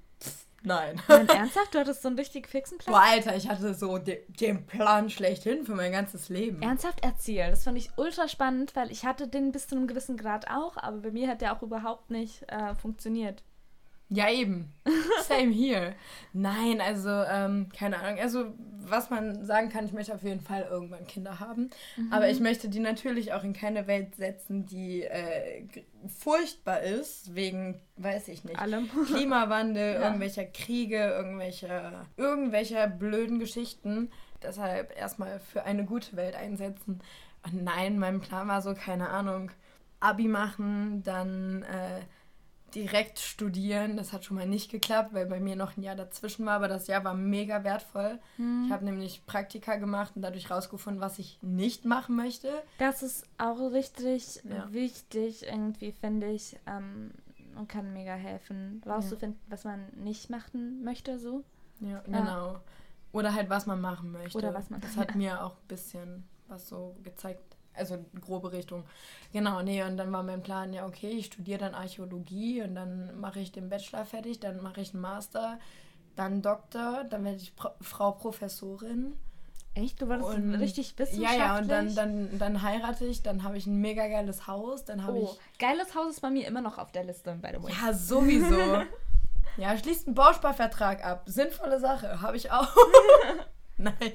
[0.67, 1.01] Nein.
[1.09, 1.75] Nein, ernsthaft?
[1.75, 2.93] Du hattest so einen richtig fixen Plan?
[2.93, 6.61] Boah, Alter, ich hatte so de den Plan schlechthin für mein ganzes Leben.
[6.61, 7.51] Ernsthaft erzählen.
[7.51, 10.77] Das fand ich ultra spannend, weil ich hatte den bis zu einem gewissen Grad auch,
[10.77, 13.45] aber bei mir hat der auch überhaupt nicht äh, funktioniert.
[14.09, 14.73] Ja, eben.
[15.25, 15.95] Same here.
[16.33, 18.21] Nein, also, ähm, keine Ahnung.
[18.21, 18.55] Also,
[18.89, 21.71] was man sagen kann, ich möchte auf jeden Fall irgendwann Kinder haben.
[22.13, 25.67] Aber ich möchte die natürlich auch in keine Welt setzen, die äh,
[26.07, 28.61] furchtbar ist, wegen, weiß ich nicht.
[28.61, 28.89] Allem.
[29.07, 30.03] Klimawandel, Ja.
[30.03, 34.11] irgendwelcher Kriege, irgendwelcher, irgendwelcher blöden Geschichten.
[34.43, 37.01] Deshalb erstmal für eine gute Welt einsetzen.
[37.45, 39.51] Und nein, mein Plan war so, keine Ahnung,
[39.99, 42.03] Abi machen, dann äh,
[42.77, 43.97] direkt studieren.
[43.97, 46.69] Das hat schon mal nicht geklappt, weil bei mir noch ein Jahr dazwischen war, aber
[46.69, 48.21] das Jahr war mega wertvoll.
[48.37, 48.65] Hm.
[48.67, 52.63] Ich habe nämlich Praktika gemacht und dadurch rausgefunden, was ich nicht machen möchte.
[52.79, 54.71] Das ist auch richtig Ja.
[54.73, 56.57] wichtig, irgendwie, finde ich.
[56.67, 57.11] Ähm,
[57.59, 61.43] und kann mega helfen, rauszufinden, was man nicht machen möchte, so.
[61.81, 62.61] Ja, genau.
[63.13, 64.37] Oder halt, was man machen möchte.
[64.37, 67.56] Oder was man- Das hat mir auch ein bisschen was so gezeigt.
[67.77, 68.85] Also grobe Richtung.
[69.33, 73.19] Genau, nee, und dann war mein Plan, ja, okay, ich studiere dann Archäologie und dann
[73.21, 75.59] mache ich den Bachelor fertig, dann mache ich einen Master,
[76.15, 79.15] dann Doktor, dann werde ich Pro Frau Professorin.
[79.75, 80.01] Echt?
[80.01, 81.39] Du warst und, richtig wissenschaftlich?
[81.39, 84.85] Ja, ja, und dann, dann, dann heirate ich, dann habe ich ein mega geiles Haus,
[84.87, 85.59] dann habe oh, ich...
[85.59, 87.73] geiles Haus ist bei mir immer noch auf der Liste, by the way.
[87.73, 88.83] Ja, sowieso.
[89.59, 91.25] ja, schließt einen Bausparvertrag ab.
[91.27, 92.75] Sinnvolle Sache, habe ich auch.
[93.79, 94.13] Nein,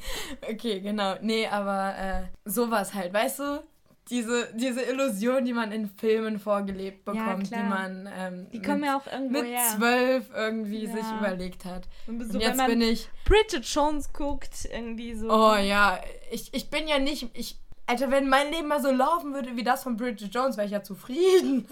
[0.49, 1.15] okay, genau.
[1.21, 3.63] Nee, aber äh, sowas halt, weißt du?
[4.11, 8.81] diese, diese Illusion, die man in Filmen vorgelebt bekommt, ja, die man ähm, die kommen
[8.81, 10.91] mit, ja auch irgendwo mit zwölf irgendwie ja.
[10.91, 11.87] sich überlegt hat.
[12.07, 13.09] Und, so, und jetzt bin ich.
[13.25, 15.29] Bridget Jones guckt, irgendwie so.
[15.31, 17.29] Oh ja, ich, ich bin ja nicht.
[17.33, 20.65] Ich, Alter, wenn mein Leben mal so laufen würde wie das von Bridget Jones, wäre
[20.65, 21.65] ich ja zufrieden.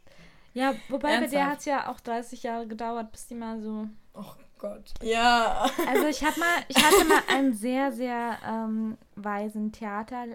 [0.54, 1.32] ja, wobei Ernsthaft?
[1.32, 3.88] bei der hat es ja auch 30 Jahre gedauert, bis die mal so.
[4.14, 4.94] Oh Gott.
[5.02, 5.68] Ja.
[5.88, 10.26] Also ich hatte mal, ich hatte mal einen sehr, sehr ähm, weisen Theater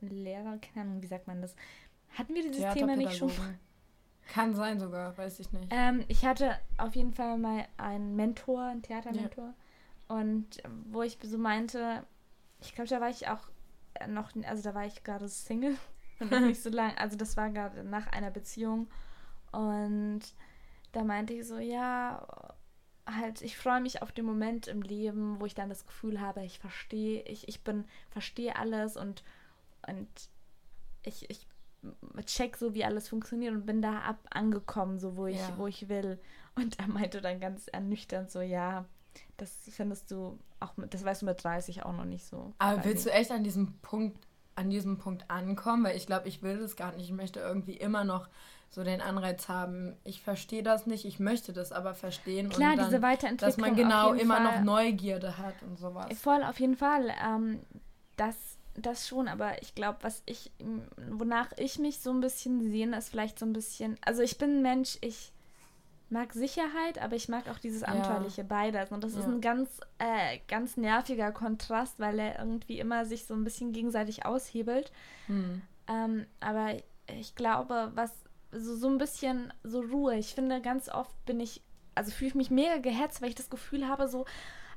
[0.00, 1.54] Lehrer, keine Ahnung, wie sagt man das?
[2.10, 3.30] Hatten wir dieses Thema nicht schon?
[4.32, 5.68] Kann sein sogar, weiß ich nicht.
[5.70, 9.54] Ähm, ich hatte auf jeden Fall mal einen Mentor, einen Theatermentor.
[10.08, 10.16] Ja.
[10.16, 12.04] Und wo ich so meinte,
[12.60, 13.48] ich glaube, da war ich auch
[14.08, 15.76] noch, also da war ich gerade Single
[16.20, 18.88] und noch nicht so lange, also das war gerade nach einer Beziehung.
[19.52, 20.20] Und
[20.92, 22.54] da meinte ich so, ja,
[23.16, 26.44] halt, ich freue mich auf den Moment im Leben, wo ich dann das Gefühl habe,
[26.44, 29.22] ich verstehe, ich, ich bin, verstehe alles und
[29.86, 30.08] und
[31.02, 31.46] ich, ich
[32.26, 35.54] check so, wie alles funktioniert und bin da ab angekommen, so wo ich, ja.
[35.56, 36.18] wo ich will.
[36.54, 38.84] Und er meinte dann ganz ernüchternd so, ja,
[39.36, 42.52] das findest du auch mit, das weißt du mit 30 auch noch nicht so.
[42.58, 45.84] Aber willst du echt an diesem Punkt, an diesem Punkt ankommen?
[45.84, 47.04] Weil ich glaube, ich will das gar nicht.
[47.04, 48.28] Ich möchte irgendwie immer noch
[48.70, 52.48] so den Anreiz haben, ich verstehe das nicht, ich möchte das aber verstehen.
[52.48, 53.50] Klar, dann, diese Weiterentwicklung.
[53.50, 56.06] Dass man genau immer Fall, noch Neugierde hat und sowas.
[56.18, 57.12] Voll, auf jeden Fall.
[57.22, 57.60] Ähm,
[58.16, 58.36] das
[58.74, 60.52] das schon, aber ich glaube, was ich,
[61.10, 64.58] wonach ich mich so ein bisschen sehe, ist vielleicht so ein bisschen, also ich bin
[64.58, 65.32] ein Mensch, ich
[66.08, 68.46] mag Sicherheit, aber ich mag auch dieses Abenteuerliche ja.
[68.48, 68.90] beides.
[68.90, 69.20] Und das ja.
[69.20, 73.72] ist ein ganz, äh, ganz nerviger Kontrast, weil er irgendwie immer sich so ein bisschen
[73.72, 74.92] gegenseitig aushebelt.
[75.26, 75.62] Hm.
[75.88, 76.74] Ähm, aber
[77.18, 78.12] ich glaube, was
[78.52, 80.16] so, so ein bisschen so Ruhe.
[80.16, 81.62] Ich finde, ganz oft bin ich,
[81.94, 84.24] also fühle ich mich mega gehetzt, weil ich das Gefühl habe, so,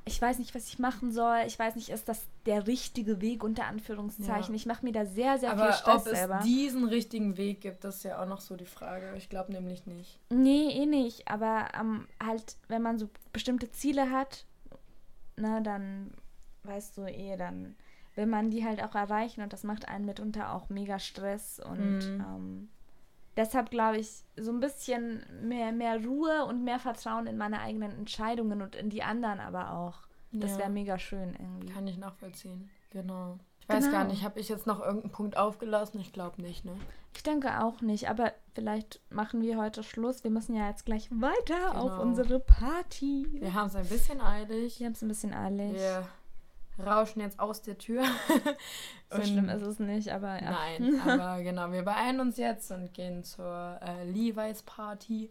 [0.06, 1.38] ich weiß nicht, was ich machen soll.
[1.46, 4.54] Ich weiß nicht, ist das der richtige Weg unter Anführungszeichen.
[4.54, 4.56] Ja.
[4.56, 6.38] Ich mache mir da sehr, sehr Aber viel Stress ob selber.
[6.38, 9.14] es diesen richtigen Weg gibt, das ist ja auch noch so die Frage.
[9.16, 10.20] Ich glaube nämlich nicht.
[10.30, 11.28] Nee, eh nicht.
[11.28, 14.44] Aber ähm, halt, wenn man so bestimmte Ziele hat,
[15.36, 16.12] ne, dann
[16.64, 17.74] weißt du eh, dann
[18.14, 21.98] will man die halt auch erreichen und das macht einen mitunter auch mega Stress und
[21.98, 22.20] mhm.
[22.20, 22.68] ähm,
[23.36, 27.92] deshalb glaube ich, so ein bisschen mehr, mehr Ruhe und mehr Vertrauen in meine eigenen
[27.92, 29.98] Entscheidungen und in die anderen aber auch.
[30.32, 30.58] Das ja.
[30.58, 31.68] wäre mega schön irgendwie.
[31.68, 33.38] Kann ich nachvollziehen, genau.
[33.60, 33.98] Ich weiß genau.
[33.98, 36.00] gar nicht, habe ich jetzt noch irgendeinen Punkt aufgelassen?
[36.00, 36.72] Ich glaube nicht, ne?
[37.16, 40.24] Ich denke auch nicht, aber vielleicht machen wir heute Schluss.
[40.24, 41.88] Wir müssen ja jetzt gleich weiter genau.
[41.88, 43.26] auf unsere Party.
[43.32, 44.80] Wir haben es ein bisschen eilig.
[44.80, 45.74] Wir haben es ein bisschen eilig.
[45.74, 46.06] Wir
[46.78, 48.04] rauschen jetzt aus der Tür.
[49.10, 50.50] so schlimm ist es nicht, aber ja.
[50.50, 55.30] Nein, aber genau, wir beeilen uns jetzt und gehen zur äh, Levi's Party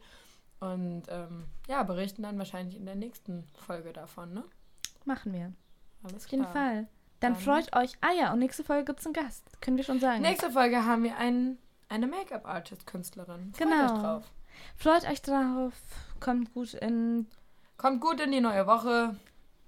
[0.60, 4.44] und ähm, ja, berichten dann wahrscheinlich in der nächsten Folge davon, ne?
[5.06, 5.52] Machen wir.
[6.04, 6.26] Alles klar.
[6.26, 6.88] Auf jeden Fall.
[7.20, 7.94] Dann, dann freut euch.
[8.02, 9.62] Ah ja, und nächste Folge gibt es einen Gast.
[9.62, 10.22] Können wir schon sagen.
[10.22, 11.58] Nächste Folge haben wir einen,
[11.90, 13.54] eine Make-up-Artist-Künstlerin.
[13.54, 13.84] Freut genau.
[13.84, 14.32] euch drauf.
[14.76, 15.74] Freut euch drauf.
[16.20, 17.28] Kommt gut in.
[17.78, 19.16] Kommt gut in die neue Woche.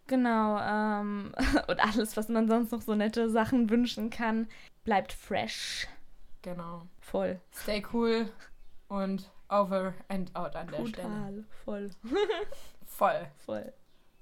[0.08, 1.34] Genau, ähm,
[1.68, 4.48] und alles, was man sonst noch so nette Sachen wünschen kann,
[4.84, 5.88] bleibt fresh.
[6.42, 6.88] Genau.
[7.00, 7.40] Voll.
[7.52, 8.30] Stay cool
[8.88, 11.08] und over and out an Total, der Stelle.
[11.08, 11.90] Total, voll.
[12.86, 13.28] voll.
[13.46, 13.74] Voll.